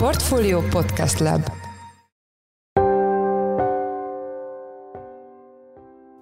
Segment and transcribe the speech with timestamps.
[0.00, 1.40] Portfolio Podcast Lab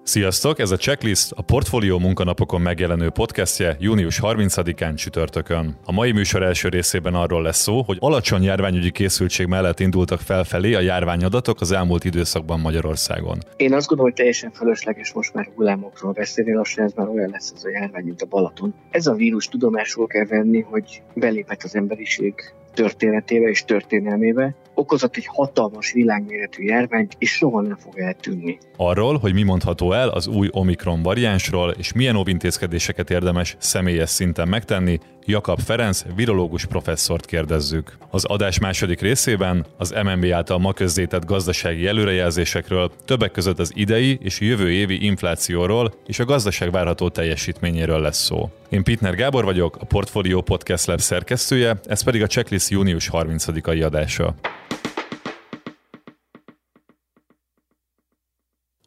[0.03, 5.77] Sziasztok, ez a Checklist a Portfólió munkanapokon megjelenő podcastje június 30-án csütörtökön.
[5.85, 10.73] A mai műsor első részében arról lesz szó, hogy alacsony járványügyi készültség mellett indultak felfelé
[10.73, 13.37] a járványadatok az elmúlt időszakban Magyarországon.
[13.57, 17.53] Én azt gondolom, hogy teljesen fölösleges most már hullámokról beszélni, lassan ez már olyan lesz
[17.55, 18.73] ez a járvány, mint a Balaton.
[18.89, 22.33] Ez a vírus tudomásul kell venni, hogy belépett az emberiség
[22.79, 28.57] történetébe és történelmébe, okozott egy hatalmas világméretű járványt, és soha nem fog eltűnni.
[28.77, 34.47] Arról, hogy mi mondható el az új Omikron variánsról, és milyen óvintézkedéseket érdemes személyes szinten
[34.47, 37.97] megtenni, Jakab Ferenc, virológus professzort kérdezzük.
[38.09, 44.19] Az adás második részében az MNB által ma közzétett gazdasági előrejelzésekről, többek között az idei
[44.21, 48.49] és jövő évi inflációról és a gazdaság várható teljesítményéről lesz szó.
[48.69, 53.85] Én Pitner Gábor vagyok, a Portfolio Podcast Lab szerkesztője, ez pedig a Checklist június 30-ai
[53.85, 54.35] adása.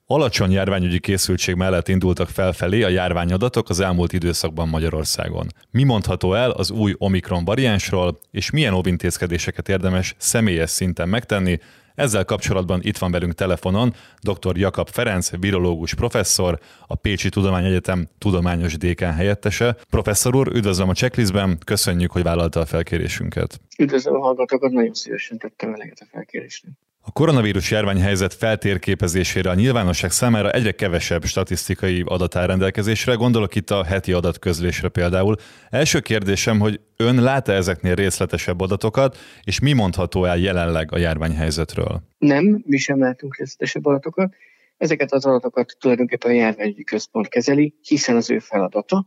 [0.06, 5.46] Alacsony járványügyi készültség mellett indultak felfelé a járványadatok az elmúlt időszakban Magyarországon.
[5.70, 11.58] Mi mondható el az új Omikron variánsról, és milyen óvintézkedéseket érdemes személyes szinten megtenni,
[11.94, 14.56] ezzel kapcsolatban itt van velünk telefonon dr.
[14.56, 19.76] Jakab Ferenc, virológus professzor, a Pécsi Tudományegyetem tudományos dékán helyettese.
[19.90, 23.60] Professzor úr, üdvözlöm a checklistben, köszönjük, hogy vállalta a felkérésünket.
[23.78, 26.72] Üdvözlöm a hallgatókat, nagyon szívesen tettem eleget a felkérésnek.
[27.04, 33.70] A koronavírus járványhelyzet feltérképezésére a nyilvánosság számára egyre kevesebb statisztikai adat áll rendelkezésre, gondolok itt
[33.70, 35.36] a heti adatközlésre például.
[35.70, 42.02] Első kérdésem, hogy ön lát-e ezeknél részletesebb adatokat, és mi mondható el jelenleg a járványhelyzetről?
[42.18, 44.34] Nem, mi sem látunk részletesebb adatokat.
[44.76, 49.06] Ezeket az adatokat tulajdonképpen a járványügyi központ kezeli, hiszen az ő feladata.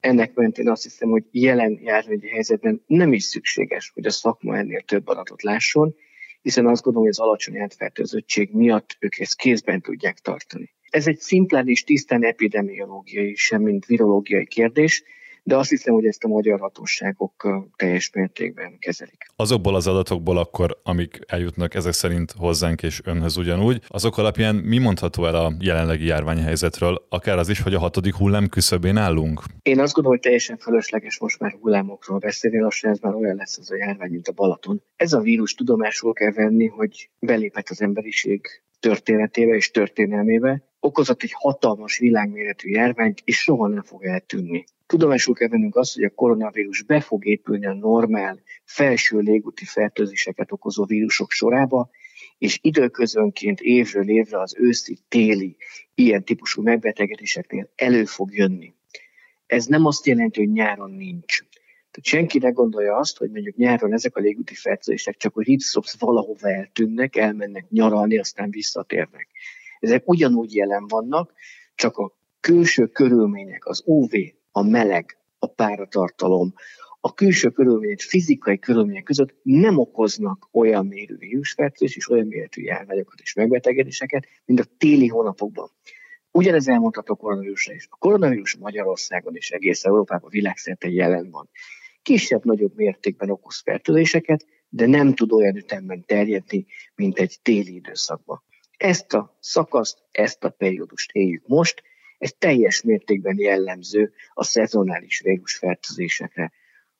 [0.00, 4.80] Ennek mentén azt hiszem, hogy jelen járványügyi helyzetben nem is szükséges, hogy a szakma ennél
[4.80, 5.94] több adatot lásson,
[6.42, 10.74] hiszen azt gondolom, hogy az alacsony átfertőzöttség miatt ők ezt kézben tudják tartani.
[10.90, 15.02] Ez egy szimplán és tisztán epidemiológiai, sem mint virológiai kérdés,
[15.48, 19.26] de azt hiszem, hogy ezt a magyar hatóságok teljes mértékben kezelik.
[19.36, 24.78] Azokból az adatokból akkor, amik eljutnak ezek szerint hozzánk és önhöz ugyanúgy, azok alapján mi
[24.78, 29.42] mondható el a jelenlegi járványhelyzetről, akár az is, hogy a hatodik hullám küszöbén állunk?
[29.62, 33.58] Én azt gondolom, hogy teljesen fölösleges most már hullámokról beszélni, lassan ez már olyan lesz
[33.58, 34.82] az a járvány, mint a Balaton.
[34.96, 41.32] Ez a vírus tudomásul kell venni, hogy belépett az emberiség történetébe és történelmébe, okozott egy
[41.32, 44.64] hatalmas világméretű járványt, és soha nem fog eltűnni.
[44.86, 50.52] Tudomásul kell vennünk azt, hogy a koronavírus be fog épülni a normál felső légúti fertőzéseket
[50.52, 51.90] okozó vírusok sorába,
[52.38, 55.56] és időközönként évről évre az őszi, téli,
[55.94, 58.74] ilyen típusú megbetegedéseknél elő fog jönni.
[59.46, 61.42] Ez nem azt jelenti, hogy nyáron nincs.
[61.90, 65.98] Tehát senki ne gondolja azt, hogy mondjuk nyáron ezek a légúti fertőzések csak a hipszopsz
[65.98, 69.28] valahova eltűnnek, elmennek nyaralni, aztán visszatérnek.
[69.80, 71.32] Ezek ugyanúgy jelen vannak,
[71.74, 74.12] csak a külső körülmények, az UV,
[74.52, 76.54] a meleg, a páratartalom,
[77.00, 83.20] a külső körülmények, fizikai körülmények között nem okoznak olyan mérő vírusfertőzés és olyan méretű járványokat
[83.20, 85.70] és megbetegedéseket, mint a téli hónapokban.
[86.38, 87.86] Ugyanez elmondható koronavírusra is.
[87.90, 91.50] A koronavírus Magyarországon és egész Európában világszerte jelen van.
[92.02, 98.42] Kisebb-nagyobb mértékben okoz fertőzéseket, de nem tud olyan ütemben terjedni, mint egy téli időszakban.
[98.76, 101.82] Ezt a szakaszt, ezt a periódust éljük most,
[102.18, 106.52] ez teljes mértékben jellemző a szezonális vírusfertőzésekre,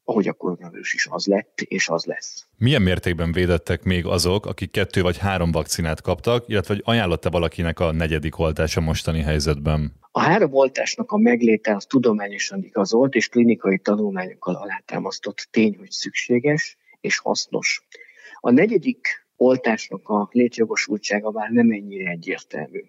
[0.08, 2.46] ahogy a koronavírus is az lett, és az lesz.
[2.56, 7.80] Milyen mértékben védettek még azok, akik kettő vagy három vakcinát kaptak, illetve hogy ajánlotta valakinek
[7.80, 9.92] a negyedik oltása mostani helyzetben?
[10.10, 16.76] A három oltásnak a megléte az tudományosan igazolt és klinikai tanulmányokkal alátámasztott tény, hogy szükséges
[17.00, 17.86] és hasznos.
[18.40, 22.84] A negyedik oltásnak a létjogosultsága már nem ennyire egyértelmű.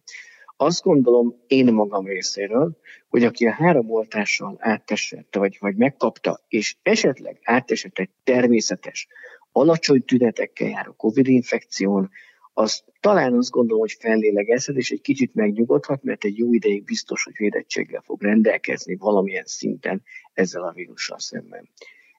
[0.61, 2.77] Azt gondolom én magam részéről,
[3.09, 9.07] hogy aki a három oltással átesett, vagy, vagy megkapta, és esetleg átesett egy természetes,
[9.51, 12.09] alacsony tünetekkel járó COVID-infekción,
[12.53, 17.23] az talán azt gondolom, hogy fellélegezhet, és egy kicsit megnyugodhat, mert egy jó ideig biztos,
[17.23, 20.03] hogy védettséggel fog rendelkezni valamilyen szinten
[20.33, 21.69] ezzel a vírussal szemben.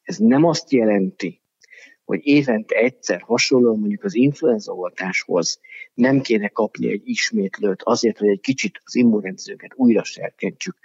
[0.02, 1.39] Ez nem azt jelenti,
[2.10, 5.60] hogy évente egyszer hasonlóan mondjuk az influenza oltáshoz
[5.94, 10.76] nem kéne kapni egy ismétlőt azért, hogy egy kicsit az immunrendszerünket újra serkentsük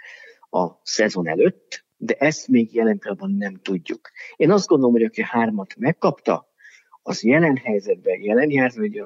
[0.50, 4.12] a szezon előtt, de ezt még jelen pillanatban nem tudjuk.
[4.36, 6.54] Én azt gondolom, hogy aki hármat megkapta,
[7.02, 9.02] az jelen helyzetben, jelen járványi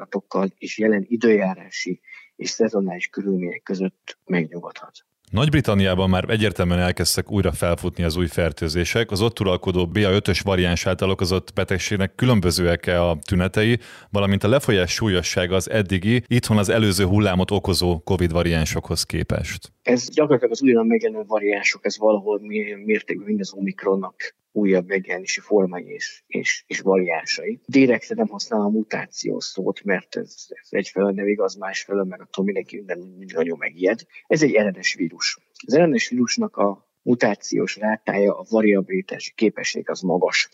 [0.58, 2.02] és jelen időjárási
[2.36, 5.09] és szezonális körülmények között megnyugodhat.
[5.30, 9.12] Nagy-Britanniában már egyértelműen elkezdtek újra felfutni az új fertőzések.
[9.12, 13.80] Az ott uralkodó BA5-ös variáns által okozott betegségnek különbözőek -e a tünetei,
[14.12, 19.72] valamint a lefolyás súlyossága az eddigi, itthon az előző hullámot okozó COVID variánsokhoz képest.
[19.82, 22.40] Ez gyakorlatilag az újonnan megjelenő variánsok, ez valahol
[22.86, 27.60] mértékben mind az Omikronnak újabb megjelenési formái és, és, és variánsai.
[27.66, 32.76] Direktre nem használom mutáció szót, mert ez, ez egyfelől nem igaz, másfelől meg attól mindenki
[32.76, 34.00] minden nagyon megijed.
[34.28, 35.40] Ez egy eredes vírus.
[35.66, 40.50] Az eredes vírusnak a mutációs rátája, a variabilitási képesség az magas.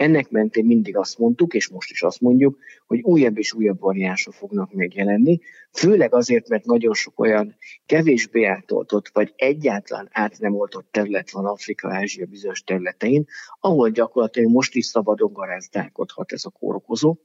[0.00, 4.34] Ennek mentén mindig azt mondtuk, és most is azt mondjuk, hogy újabb és újabb variánsok
[4.34, 5.40] fognak megjelenni,
[5.72, 7.56] főleg azért, mert nagyon sok olyan
[7.86, 13.24] kevésbé átoltott, vagy egyáltalán át nem oltott terület van Afrika, Ázsia bizonyos területein,
[13.60, 17.16] ahol gyakorlatilag most is szabadon garázdálkodhat ez a kórokozó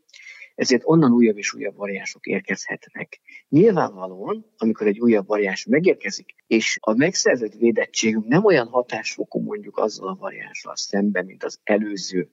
[0.56, 3.20] ezért onnan újabb és újabb variánsok érkezhetnek.
[3.50, 10.08] Nyilvánvalóan, amikor egy újabb variáns megérkezik, és a megszerzett védettségünk nem olyan hatásfokú mondjuk azzal
[10.08, 12.30] a variánssal szemben, mint az előző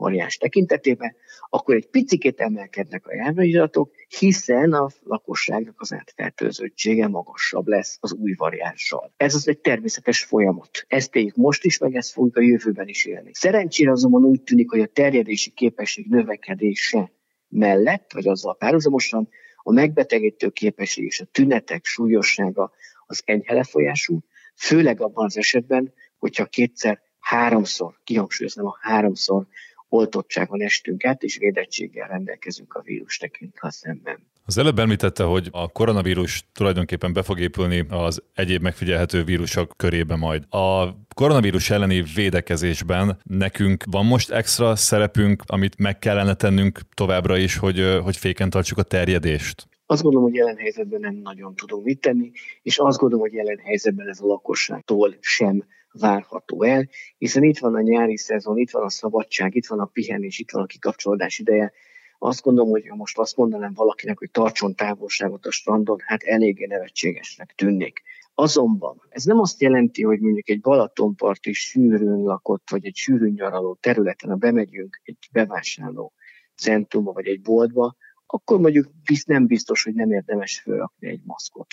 [0.00, 1.16] variáns tekintetében,
[1.48, 8.34] akkor egy picit emelkednek a járványiratok, hiszen a lakosságnak az átfertőzöttsége magasabb lesz az új
[8.36, 9.12] variánssal.
[9.16, 10.84] Ez az egy természetes folyamat.
[10.88, 13.30] Ezt éljük most is, meg ezt fogjuk a jövőben is élni.
[13.32, 17.12] Szerencsére azonban úgy tűnik, hogy a terjedési képesség növekedése
[17.48, 19.28] mellett, vagy azzal párhuzamosan,
[19.62, 22.72] a megbetegítő képesség és a tünetek súlyossága
[23.06, 24.18] az enyhe lefolyású,
[24.56, 29.46] főleg abban az esetben, hogyha kétszer, háromszor, kihangsúlyoznám a háromszor
[29.90, 34.18] oltottságon estünk át, és védettséggel rendelkezünk a vírus tekintve szemben.
[34.46, 40.16] Az előbb említette, hogy a koronavírus tulajdonképpen be fog épülni az egyéb megfigyelhető vírusok körébe
[40.16, 40.44] majd.
[40.48, 47.56] A koronavírus elleni védekezésben nekünk van most extra szerepünk, amit meg kellene tennünk továbbra is,
[47.56, 49.68] hogy, hogy féken tartsuk a terjedést?
[49.86, 52.30] Azt gondolom, hogy jelen helyzetben nem nagyon tudunk mit tenni,
[52.62, 56.88] és azt gondolom, hogy jelen helyzetben ez a lakosságtól sem várható el,
[57.18, 60.50] hiszen itt van a nyári szezon, itt van a szabadság, itt van a pihenés, itt
[60.50, 61.72] van a kikapcsolódás ideje.
[62.18, 66.66] Azt gondolom, hogy ha most azt mondanám valakinek, hogy tartson távolságot a strandon, hát eléggé
[66.66, 68.02] nevetségesnek tűnnék.
[68.34, 73.78] Azonban ez nem azt jelenti, hogy mondjuk egy Balatonparti sűrűn lakott, vagy egy sűrűn nyaraló
[73.80, 76.12] területen, ha bemegyünk egy bevásárló
[76.56, 77.96] centrumba, vagy egy boltba,
[78.26, 78.90] akkor mondjuk
[79.26, 81.66] nem biztos, hogy nem érdemes felrakni egy maszkot.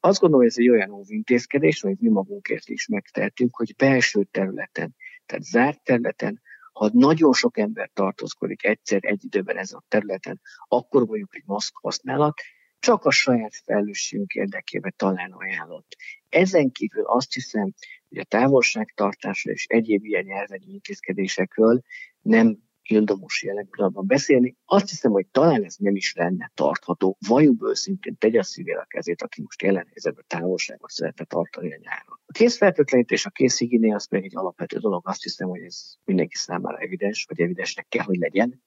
[0.00, 4.94] Azt gondolom, hogy ez egy olyan óvintézkedés, amit mi magunkért is megtehetünk, hogy belső területen,
[5.26, 6.40] tehát zárt területen,
[6.72, 11.76] ha nagyon sok ember tartózkodik egyszer egy időben ezen a területen, akkor mondjuk egy maszk
[11.76, 12.40] használat,
[12.78, 15.96] csak a saját felelősségünk érdekében talán ajánlott.
[16.28, 17.72] Ezen kívül azt hiszem,
[18.08, 21.82] hogy a távolságtartásra és egyéb ilyen nyelvegyi intézkedésekről
[22.20, 22.58] nem
[22.90, 24.56] Hildomos jelen pillanatban beszélni.
[24.64, 27.16] Azt hiszem, hogy talán ez nem is lenne tartható.
[27.28, 31.78] Vajuk őszintén tegye a szívére a kezét, aki most jelen helyzetben távolságot szeretne tartani a
[31.80, 32.20] nyáron.
[32.26, 35.08] A készfertőtlenítés, a készhigiénia az pedig egy alapvető dolog.
[35.08, 38.62] Azt hiszem, hogy ez mindenki számára evidens, vagy evidensnek kell, hogy legyen.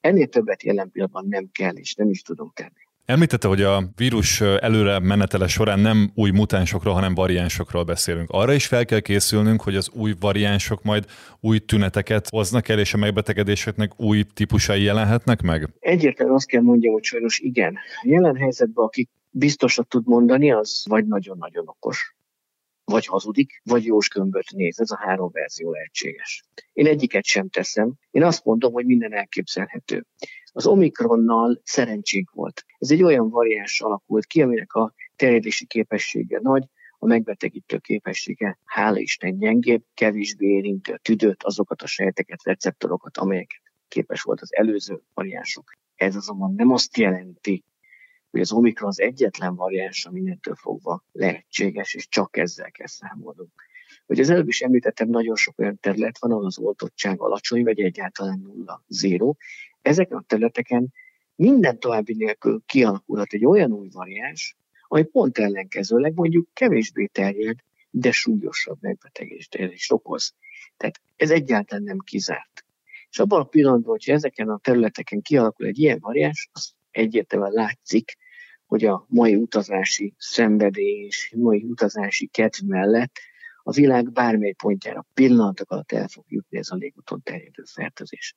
[0.00, 2.88] Ennél többet jelen pillanatban nem kell, és nem is tudunk tenni.
[3.10, 8.30] Említette, hogy a vírus előre menetele során nem új mutánsokról, hanem variánsokról beszélünk.
[8.30, 11.04] Arra is fel kell készülnünk, hogy az új variánsok majd
[11.40, 15.68] új tüneteket hoznak el, és a megbetegedéseknek új típusai jelenhetnek meg?
[15.80, 17.78] Egyértelműen azt kell mondjam, hogy sajnos igen.
[18.02, 22.14] Jelen helyzetben, aki biztosat tud mondani, az vagy nagyon-nagyon okos,
[22.84, 24.80] vagy hazudik, vagy jós gömböt néz.
[24.80, 26.44] Ez a három verzió lehetséges.
[26.72, 27.92] Én egyiket sem teszem.
[28.10, 30.06] Én azt mondom, hogy minden elképzelhető.
[30.52, 32.64] Az Omikronnal szerencsénk volt.
[32.78, 36.64] Ez egy olyan variáns alakult ki, aminek a terjedési képessége nagy,
[36.98, 43.62] a megbetegítő képessége, hála Isten gyengébb, kevésbé érinti a tüdőt, azokat a sejteket, receptorokat, amelyeket
[43.88, 45.72] képes volt az előző variánsok.
[45.94, 47.64] Ez azonban nem azt jelenti,
[48.30, 53.52] hogy az Omikron az egyetlen variáns, ami mindentől fogva lehetséges, és csak ezzel kell számolnunk.
[54.06, 57.80] Hogy az előbb is említettem, nagyon sok olyan terület van, ahol az oltottság alacsony, vagy
[57.80, 59.34] egyáltalán nulla, zéro,
[59.82, 60.92] ezeken a területeken
[61.34, 64.56] minden további nélkül kialakulhat egy olyan új variáns,
[64.88, 67.58] ami pont ellenkezőleg mondjuk kevésbé terjed,
[67.90, 70.34] de súlyosabb megbetegést is okoz.
[70.76, 72.64] Tehát ez egyáltalán nem kizárt.
[73.10, 78.16] És abban a pillanatban, hogyha ezeken a területeken kialakul egy ilyen variáns, az egyértelműen látszik,
[78.66, 83.12] hogy a mai utazási szenvedély és mai utazási kedv mellett
[83.62, 88.36] a világ bármely pontjára pillanatok alatt el fog jutni ez a légúton terjedő fertőzés.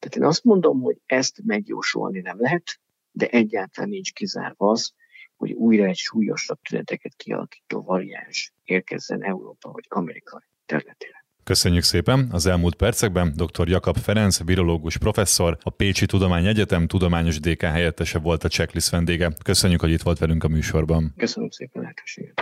[0.00, 2.80] Tehát én azt mondom, hogy ezt megjósolni nem lehet,
[3.12, 4.92] de egyáltalán nincs kizárva az,
[5.36, 11.24] hogy újra egy súlyosabb tüneteket kialakító variáns érkezzen Európa vagy Amerika területére.
[11.44, 12.28] Köszönjük szépen!
[12.32, 13.68] Az elmúlt percekben dr.
[13.68, 19.32] Jakab Ferenc, virológus professzor, a Pécsi Tudományegyetem tudományos DK helyettese volt a checklist vendége.
[19.44, 21.14] Köszönjük, hogy itt volt velünk a műsorban.
[21.16, 22.40] Köszönöm szépen lehetőséget!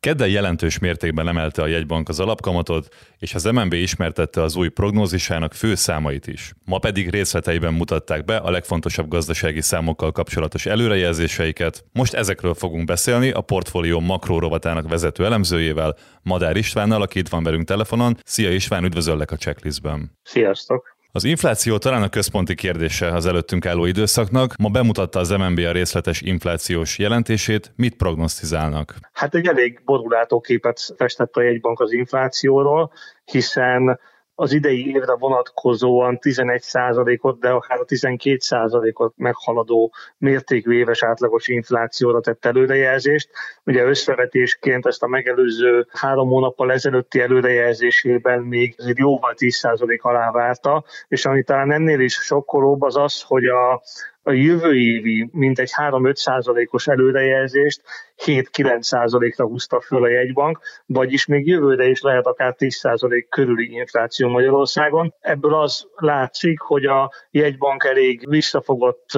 [0.00, 5.54] Kedden jelentős mértékben emelte a jegybank az alapkamatot, és az MNB ismertette az új prognózisának
[5.54, 6.52] fő számait is.
[6.64, 11.84] Ma pedig részleteiben mutatták be a legfontosabb gazdasági számokkal kapcsolatos előrejelzéseiket.
[11.92, 17.42] Most ezekről fogunk beszélni a portfólió makró rovatának vezető elemzőjével, Madár Istvánnal, aki itt van
[17.42, 18.16] velünk telefonon.
[18.24, 20.18] Szia István, üdvözöllek a checklistben.
[20.22, 20.98] Sziasztok!
[21.12, 24.54] Az infláció talán a központi kérdése az előttünk álló időszaknak.
[24.58, 27.72] Ma bemutatta az MNB a részletes inflációs jelentését.
[27.76, 28.94] Mit prognosztizálnak?
[29.12, 32.92] Hát egy elég borulátó képet festett a jegybank az inflációról,
[33.24, 34.00] hiszen
[34.40, 42.44] az idei évre vonatkozóan 11%-ot, de akár a 12%-ot meghaladó mértékű éves átlagos inflációra tett
[42.44, 43.30] előrejelzést.
[43.64, 51.26] Ugye összevetésként ezt a megelőző három hónappal ezelőtti előrejelzésében még jóval 10% alá várta, és
[51.26, 53.82] ami talán ennél is sokkolóbb az az, hogy a
[54.22, 57.82] a jövő évi mintegy 3-5 százalékos előrejelzést
[58.24, 63.72] 7-9 százalékra húzta föl a jegybank, vagyis még jövőre is lehet akár 10 százalék körüli
[63.72, 65.14] infláció Magyarországon.
[65.20, 69.08] Ebből az látszik, hogy a jegybank elég visszafogott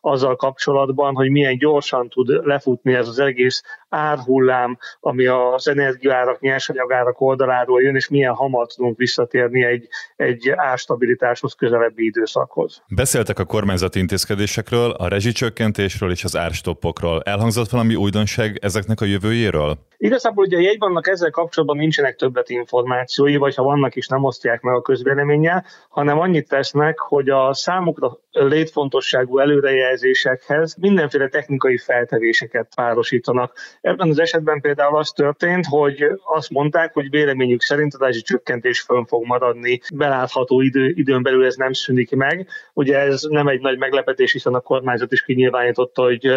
[0.00, 7.20] azzal kapcsolatban, hogy milyen gyorsan tud lefutni ez az egész árhullám, ami az energiaárak, nyersanyagárak
[7.20, 12.82] oldaláról jön, és milyen hamar tudunk visszatérni egy, egy árstabilitáshoz közelebbi időszakhoz.
[12.88, 17.22] Beszéltek a kormányzati intézkedésekről, a rezsicsökkentésről és az árstoppokról.
[17.22, 19.78] Elhangzott valami újdonság ezeknek a jövőjéről?
[19.96, 24.60] Igazából ugye a jegybannak ezzel kapcsolatban nincsenek többlet információi, vagy ha vannak is nem osztják
[24.60, 33.52] meg a közvéleménnyel, hanem annyit tesznek, hogy a számukra létfontosságú előrejelzésekhez mindenféle technikai feltevéseket párosítanak.
[33.82, 39.04] Ebben az esetben például az történt, hogy azt mondták, hogy véleményük szerint a csökkentés fönn
[39.04, 42.48] fog maradni, belátható idő, időn belül ez nem szűnik meg.
[42.72, 46.28] Ugye ez nem egy nagy meglepetés, hiszen a kormányzat is kinyilvánította, hogy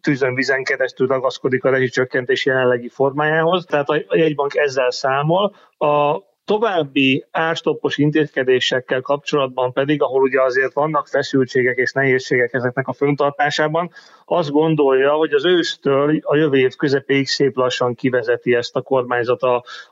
[0.00, 3.64] tűzön vizen keresztül ragaszkodik a rezsicsökkentés jelenlegi formájához.
[3.64, 5.54] Tehát a jegybank ezzel számol.
[5.78, 12.92] A további árstoppos intézkedésekkel kapcsolatban pedig, ahol ugye azért vannak feszültségek és nehézségek ezeknek a
[12.92, 13.90] föntartásában,
[14.24, 19.40] azt gondolja, hogy az ősztől a jövő év közepéig szép lassan kivezeti ezt a kormányzat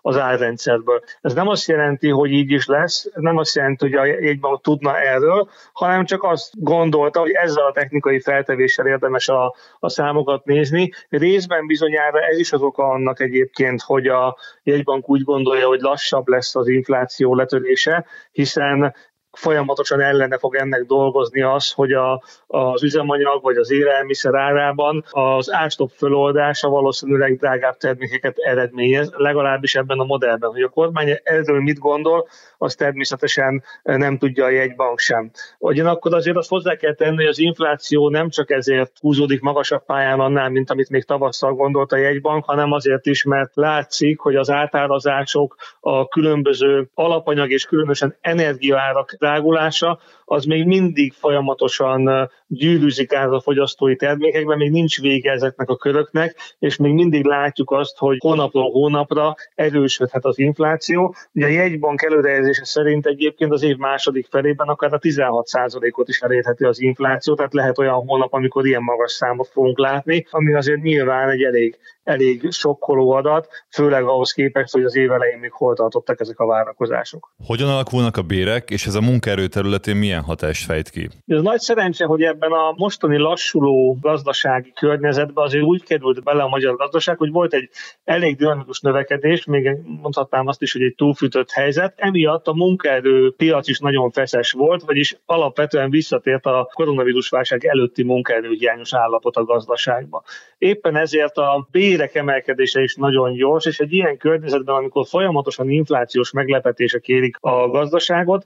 [0.01, 1.03] az árrendszerből.
[1.21, 5.01] Ez nem azt jelenti, hogy így is lesz, nem azt jelenti, hogy a jegybank tudna
[5.01, 10.91] erről, hanem csak azt gondolta, hogy ezzel a technikai feltevéssel érdemes a, a számokat nézni.
[11.09, 16.29] Részben bizonyára ez is az oka annak egyébként, hogy a jegybank úgy gondolja, hogy lassabb
[16.29, 18.95] lesz az infláció letörése, hiszen
[19.33, 25.53] folyamatosan ellene fog ennek dolgozni az, hogy a, az üzemanyag vagy az élelmiszer árában az
[25.53, 30.51] árstop föloldása valószínűleg drágább termékeket eredményez, legalábbis ebben a modellben.
[30.51, 35.31] Hogy a kormány erről mit gondol, az természetesen nem tudja a jegybank sem.
[35.59, 40.21] Ugyanakkor azért azt hozzá kell tenni, hogy az infláció nem csak ezért húzódik magasabb pályán
[40.21, 44.51] annál, mint amit még tavasszal gondolt a jegybank, hanem azért is, mert látszik, hogy az
[44.51, 53.41] átárazások, a különböző alapanyag és különösen energiaárak drágulása, az még mindig folyamatosan gyűrűzik át a
[53.41, 58.71] fogyasztói termékekben, még nincs vége ezeknek a köröknek, és még mindig látjuk azt, hogy hónapról
[58.71, 61.15] hónapra erősödhet az infláció.
[61.33, 66.65] Ugye a jegybank előrejelzése szerint egyébként az év második felében akár a 16%-ot is elérheti
[66.65, 71.29] az infláció, tehát lehet olyan hónap, amikor ilyen magas számot fogunk látni, ami azért nyilván
[71.29, 71.79] egy elég
[72.11, 76.47] elég sokkoló adat, főleg ahhoz képest, hogy az év elején még hol tartottak ezek a
[76.47, 77.33] várakozások.
[77.47, 81.09] Hogyan alakulnak a bérek, és ez a munkaerő területén milyen hatást fejt ki?
[81.27, 86.49] Ez nagy szerencse, hogy ebben a mostani lassuló gazdasági környezetben azért úgy került bele a
[86.49, 87.69] magyar gazdaság, hogy volt egy
[88.05, 91.93] elég dinamikus növekedés, még mondhatnám azt is, hogy egy túlfűtött helyzet.
[91.97, 98.03] Emiatt a munkaerő piac is nagyon feszes volt, vagyis alapvetően visszatért a koronavírus válság előtti
[98.03, 100.23] munkaerőhiányos állapot a gazdaságba.
[100.59, 105.71] Éppen ezért a bér bérek emelkedése is nagyon gyors, és egy ilyen környezetben, amikor folyamatosan
[105.71, 108.45] inflációs meglepetések érik a gazdaságot,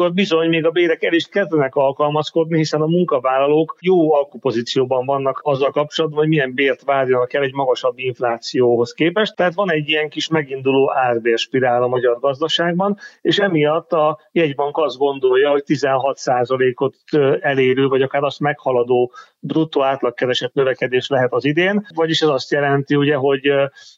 [0.00, 5.40] ilyenkor bizony még a bérek el is kezdenek alkalmazkodni, hiszen a munkavállalók jó alkupozícióban vannak
[5.42, 9.36] azzal kapcsolatban, hogy milyen bért várjanak el egy magasabb inflációhoz képest.
[9.36, 14.98] Tehát van egy ilyen kis meginduló árbérspirál a magyar gazdaságban, és emiatt a jegybank azt
[14.98, 16.94] gondolja, hogy 16%-ot
[17.40, 19.12] elérő, vagy akár azt meghaladó
[19.46, 23.50] bruttó átlagkeresett növekedés lehet az idén, vagyis ez azt jelenti, ugye, hogy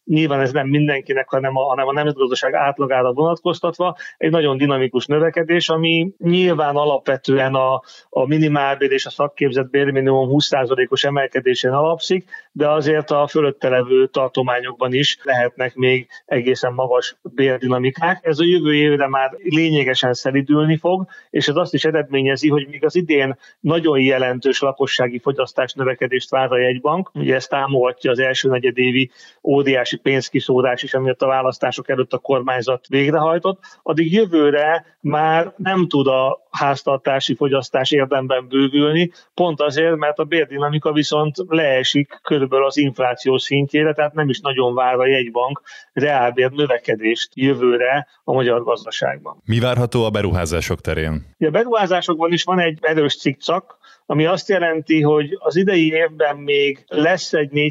[0.04, 5.68] nyilván ez nem mindenkinek, hanem a, hanem a nemzetgazdaság átlagára vonatkoztatva egy nagyon dinamikus növekedés,
[5.68, 13.10] ami nyilván alapvetően a, a minimálbér és a szakképzett bérminimum 20%-os emelkedésén alapszik, de azért
[13.10, 18.18] a fölötte levő tartományokban is lehetnek még egészen magas bérdinamikák.
[18.22, 22.84] Ez a jövő évre már lényegesen szelidülni fog, és ez azt is eredményezi, hogy még
[22.84, 27.10] az idén nagyon jelentős lakossági fogyasztás fogyasztás növekedést vár a jegybank.
[27.14, 29.10] Ugye ezt támogatja az első negyedévi
[29.42, 33.58] óriási pénzkiszórás is, amit a választások előtt a kormányzat végrehajtott.
[33.82, 40.92] Addig jövőre már nem tud a háztartási fogyasztás érdemben bővülni, pont azért, mert a bérdinamika
[40.92, 45.62] viszont leesik körülbelül az infláció szintjére, tehát nem is nagyon vár a jegybank
[45.92, 49.42] reálbér növekedést jövőre a magyar gazdaságban.
[49.44, 51.34] Mi várható a beruházások terén?
[51.38, 53.78] A beruházásokban is van egy erős cikcak,
[54.10, 57.70] ami azt jelenti, hogy az idei évben még lesz egy 4%,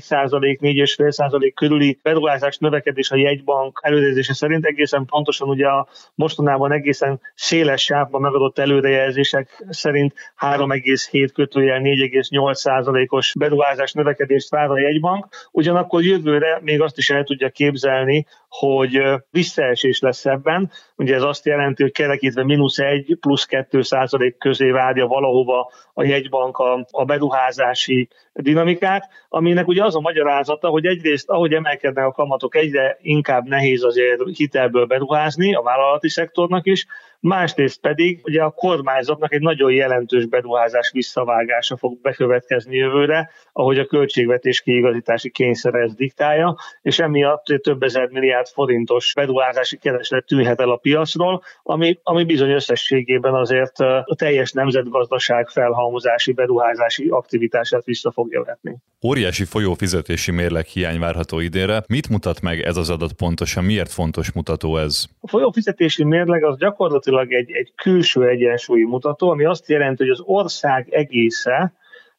[0.59, 7.83] 4,5% körüli beruházás növekedés a jegybank előrejelzése szerint, egészen pontosan ugye a mostanában egészen széles
[7.83, 16.81] sávban megadott előrejelzések szerint 3,7 kötőjel 4,8%-os beruházás növekedést vár a jegybank, ugyanakkor jövőre még
[16.81, 20.71] azt is el tudja képzelni, hogy visszaesés lesz ebben.
[20.95, 26.03] Ugye ez azt jelenti, hogy kerekítve mínusz 1 plusz 2 százalék közé várja valahova a
[26.03, 28.07] jegybank a, a beruházási
[28.41, 33.83] dinamikát, aminek ugye az a magyarázata, hogy egyrészt, ahogy emelkednek a kamatok, egyre inkább nehéz
[33.83, 36.85] azért hitelből beruházni a vállalati szektornak is,
[37.19, 43.85] másrészt pedig ugye a kormányzatnak egy nagyon jelentős beruházás visszavágása fog bekövetkezni jövőre, ahogy a
[43.85, 50.69] költségvetés kiigazítási kényszere ezt diktálja, és emiatt több ezer milliárd forintos beruházási kereslet tűnhet el
[50.69, 58.43] a piacról, ami, ami bizony összességében azért a teljes nemzetgazdaság felhalmozási, beruházási aktivitását vissza fogja
[58.43, 58.77] vetni.
[59.05, 61.83] Óriási folyófizetési mérleg hiány várható idénre.
[61.87, 63.63] Mit mutat meg ez az adat pontosan?
[63.63, 65.05] Miért fontos mutató ez?
[65.19, 70.21] A folyófizetési mérleg az gyakorlatilag egy, egy külső egyensúlyi mutató, ami azt jelenti, hogy az
[70.23, 71.73] ország egésze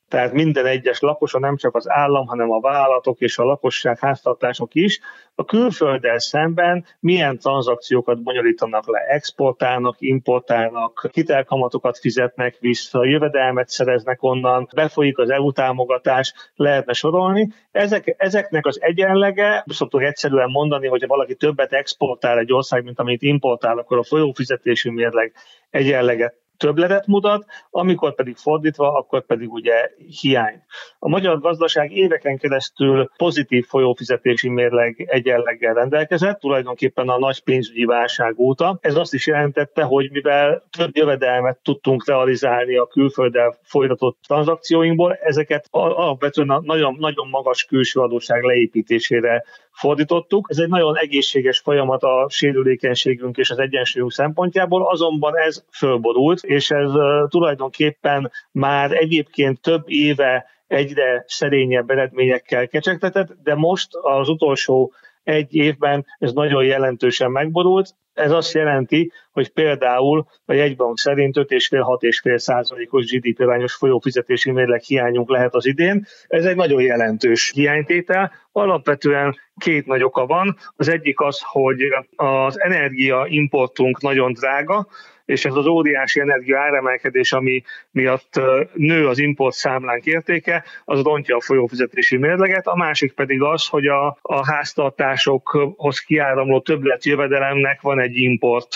[0.08, 4.74] tehát minden egyes lakosa, nem csak az állam, hanem a vállalatok és a lakosság, háztartások
[4.74, 5.00] is,
[5.34, 14.68] a külfölddel szemben milyen tranzakciókat bonyolítanak le, exportálnak, importálnak, hitelkamatokat fizetnek vissza, jövedelmet szereznek onnan,
[14.74, 17.48] befolyik az EU támogatás, lehetne sorolni.
[17.70, 22.98] Ezek, ezeknek az egyenlege, szoktuk egyszerűen mondani, hogy ha valaki többet exportál egy ország, mint
[22.98, 25.32] amit importál, akkor a folyófizetési mérleg
[25.70, 30.62] egyenleget többletet mutat, amikor pedig fordítva, akkor pedig ugye hiány.
[30.98, 38.38] A magyar gazdaság éveken keresztül pozitív folyófizetési mérleg egyenleggel rendelkezett, tulajdonképpen a nagy pénzügyi válság
[38.38, 38.78] óta.
[38.80, 45.66] Ez azt is jelentette, hogy mivel több jövedelmet tudtunk realizálni a külfölddel folytatott tranzakcióinkból, ezeket
[45.70, 49.44] alapvetően a nagyon, nagyon magas külső adóság leépítésére
[49.78, 50.46] fordítottuk.
[50.50, 56.70] Ez egy nagyon egészséges folyamat a sérülékenységünk és az egyensúlyunk szempontjából, azonban ez fölborult, és
[56.70, 56.90] ez
[57.28, 66.06] tulajdonképpen már egyébként több éve egyre szerényebb eredményekkel kecsegtetett, de most az utolsó egy évben
[66.18, 67.94] ez nagyon jelentősen megborult.
[68.14, 75.30] Ez azt jelenti, hogy például a jegybank szerint 5,5-6,5 százalékos GDP arányos folyófizetési mérleg hiányunk
[75.30, 76.06] lehet az idén.
[76.28, 78.32] Ez egy nagyon jelentős hiánytétel.
[78.52, 80.56] Alapvetően két nagy oka van.
[80.76, 81.80] Az egyik az, hogy
[82.16, 84.86] az energia importunk nagyon drága,
[85.28, 88.40] és ez az óriási energia áremelkedés, ami miatt
[88.72, 93.86] nő az import számlánk értéke, az rontja a folyófizetési mérleget, a másik pedig az, hogy
[93.86, 98.74] a, a háztartásokhoz kiáramló többlet jövedelemnek van egy import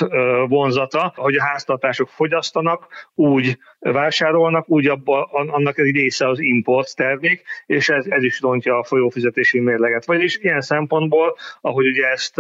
[0.49, 7.43] vonzata, hogy a háztartások fogyasztanak, úgy vásárolnak, úgy abba, annak egy része az import termék,
[7.67, 10.05] és ez, ez is rontja a folyófizetési mérleget.
[10.05, 12.35] Vagyis ilyen szempontból, ahogy ugye ezt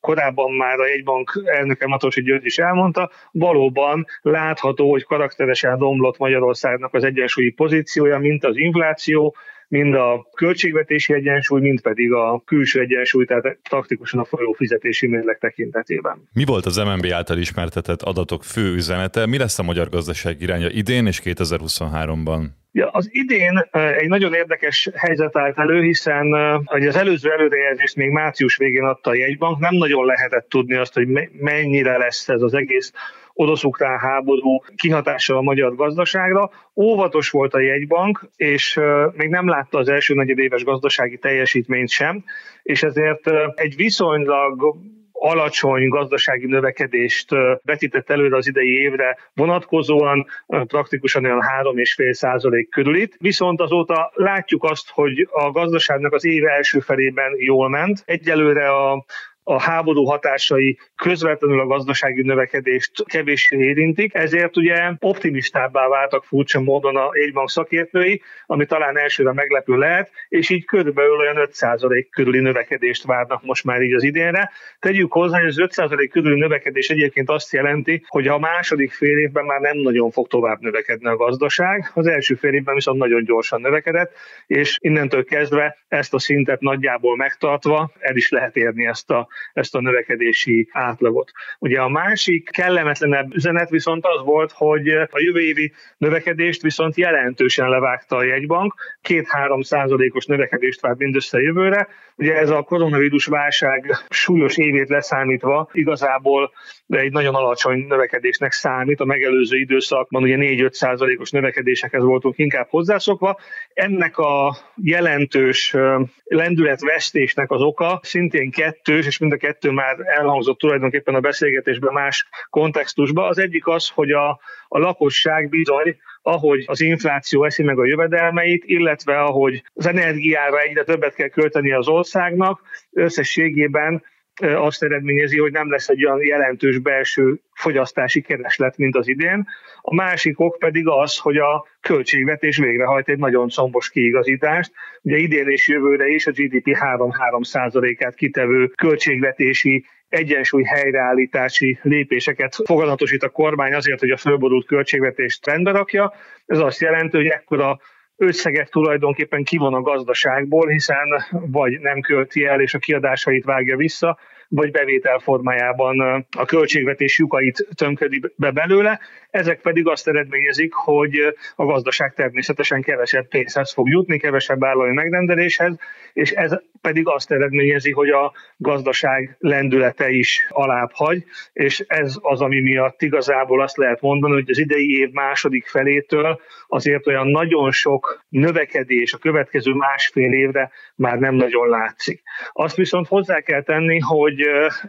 [0.00, 3.10] korábban már a jegybank elnöke Matosi György is elmondta,
[3.52, 9.34] valóban látható, hogy karakteresen romlott Magyarországnak az egyensúlyi pozíciója, mint az infláció,
[9.68, 15.38] mind a költségvetési egyensúly, mind pedig a külső egyensúly, tehát praktikusan a folyó fizetési mérleg
[15.38, 16.28] tekintetében.
[16.32, 19.26] Mi volt az MNB által ismertetett adatok fő üzenete?
[19.26, 22.44] Mi lesz a magyar gazdaság iránya idén és 2023-ban?
[22.72, 26.32] Ja, az idén egy nagyon érdekes helyzet állt elő, hiszen
[26.64, 30.94] hogy az előző előrejelzést még március végén adta a jegybank, nem nagyon lehetett tudni azt,
[30.94, 32.92] hogy mennyire lesz ez az egész
[33.34, 36.50] orosz-ukrán háború kihatással a magyar gazdaságra.
[36.74, 38.80] Óvatos volt a jegybank, és
[39.12, 42.24] még nem látta az első negyedéves gazdasági teljesítményt sem,
[42.62, 44.76] és ezért egy viszonylag
[45.12, 47.30] alacsony gazdasági növekedést
[47.62, 53.16] vetített előre az idei évre vonatkozóan, praktikusan olyan 3,5 százalék körülit.
[53.18, 58.02] Viszont azóta látjuk azt, hogy a gazdaságnak az év első felében jól ment.
[58.04, 59.04] Egyelőre a
[59.50, 66.96] a háború hatásai közvetlenül a gazdasági növekedést kevéssé érintik, ezért ugye optimistábbá váltak furcsa módon
[66.96, 73.04] a jegybank szakértői, ami talán elsőre meglepő lehet, és így körülbelül olyan 5% körüli növekedést
[73.04, 74.50] várnak most már így az idénre.
[74.78, 79.44] Tegyük hozzá, hogy az 5% körüli növekedés egyébként azt jelenti, hogy a második fél évben
[79.44, 83.60] már nem nagyon fog tovább növekedni a gazdaság, az első fél évben viszont nagyon gyorsan
[83.60, 84.12] növekedett,
[84.46, 89.74] és innentől kezdve ezt a szintet nagyjából megtartva el is lehet érni ezt a, ezt
[89.74, 91.30] a növekedési átlagot.
[91.58, 97.68] Ugye a másik kellemetlenebb üzenet viszont az volt, hogy a jövő évi növekedést viszont jelentősen
[97.68, 101.88] levágta a jegybank, két-három százalékos növekedést várt mindössze jövőre.
[102.16, 106.52] Ugye ez a koronavírus válság súlyos évét leszámítva igazából
[106.98, 109.00] egy nagyon alacsony növekedésnek számít.
[109.00, 113.38] A megelőző időszakban ugye 4-5 százalékos növekedésekhez voltunk inkább hozzászokva.
[113.72, 115.76] Ennek a jelentős
[116.24, 122.28] lendületvesztésnek az oka szintén kettős, és mind a kettő már elhangzott tulajdonképpen a beszélgetésben más
[122.50, 123.28] kontextusban.
[123.28, 124.28] Az egyik az, hogy a,
[124.68, 130.82] a lakosság bizony ahogy az infláció eszi meg a jövedelmeit, illetve ahogy az energiára egyre
[130.82, 134.02] többet kell költeni az országnak, összességében
[134.40, 139.46] azt eredményezi, hogy nem lesz egy olyan jelentős belső fogyasztási kereslet, mint az idén.
[139.80, 144.72] A másik ok pedig az, hogy a költségvetés végrehajt egy nagyon szombos kiigazítást.
[145.02, 153.22] Ugye idén és jövőre is a GDP 3-3 át kitevő költségvetési egyensúly helyreállítási lépéseket foganatosít
[153.22, 156.12] a kormány azért, hogy a fölborult költségvetést rendbe rakja.
[156.46, 157.78] Ez azt jelenti, hogy ekkora
[158.16, 164.18] összeget tulajdonképpen kivon a gazdaságból, hiszen vagy nem költi el, és a kiadásait vágja vissza,
[164.52, 169.00] vagy bevétel formájában a költségvetés lyukait tömködi be belőle.
[169.30, 175.76] Ezek pedig azt eredményezik, hogy a gazdaság természetesen kevesebb pénzhez fog jutni, kevesebb állami megrendeléshez,
[176.12, 182.40] és ez pedig azt eredményezi, hogy a gazdaság lendülete is alább hagy, és ez az,
[182.40, 187.70] ami miatt igazából azt lehet mondani, hogy az idei év második felétől azért olyan nagyon
[187.70, 192.22] sok növekedés a következő másfél évre már nem nagyon látszik.
[192.52, 194.39] Azt viszont hozzá kell tenni, hogy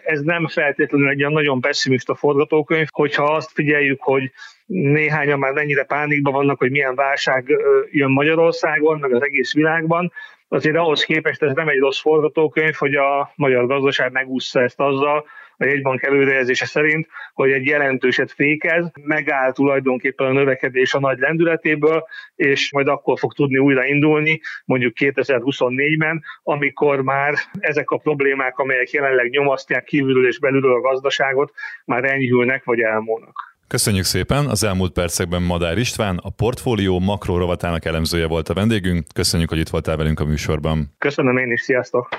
[0.04, 4.32] ez nem feltétlenül egy olyan nagyon pessimista forgatókönyv, hogyha azt figyeljük, hogy
[4.66, 7.58] néhányan már mennyire pánikban vannak, hogy milyen válság
[7.92, 10.12] jön Magyarországon, meg az egész világban,
[10.48, 15.26] azért ahhoz képest ez nem egy rossz forgatókönyv, hogy a magyar gazdaság megúszta ezt azzal,
[15.62, 22.04] a jegybank előrejelzése szerint, hogy egy jelentőset fékez, megáll tulajdonképpen a növekedés a nagy lendületéből,
[22.36, 28.92] és majd akkor fog tudni újra indulni, mondjuk 2024-ben, amikor már ezek a problémák, amelyek
[28.92, 31.52] jelenleg nyomasztják kívülről és belülről a gazdaságot,
[31.86, 33.50] már enyhülnek vagy elmúlnak.
[33.68, 34.46] Köszönjük szépen!
[34.46, 39.06] Az elmúlt percekben Madár István, a portfólió makro rovatának elemzője volt a vendégünk.
[39.14, 40.96] Köszönjük, hogy itt voltál velünk a műsorban.
[40.98, 42.10] Köszönöm én is, sziasztok!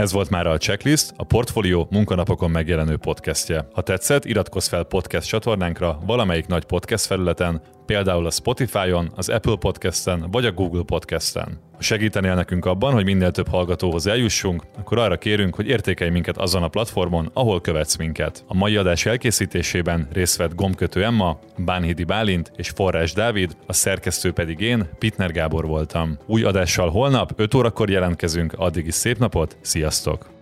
[0.00, 3.68] Ez volt már a Checklist, a Portfolio munkanapokon megjelenő podcastje.
[3.72, 9.56] Ha tetszett, iratkozz fel podcast csatornánkra valamelyik nagy podcast felületen, például a Spotify-on, az Apple
[9.56, 11.69] Podcast-en vagy a Google Podcast-en.
[11.80, 16.36] Ha segítenél nekünk abban, hogy minél több hallgatóhoz eljussunk, akkor arra kérünk, hogy értékelj minket
[16.36, 18.44] azon a platformon, ahol követsz minket.
[18.46, 24.32] A mai adás elkészítésében részt vett Gomkötő Emma, Bánhidi Bálint és Forrás Dávid, a szerkesztő
[24.32, 26.18] pedig én, Pitner Gábor voltam.
[26.26, 30.39] Új adással holnap 5 órakor jelentkezünk, addig is szép napot, sziasztok!